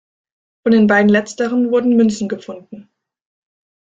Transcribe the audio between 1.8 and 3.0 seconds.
Münzen gefunden.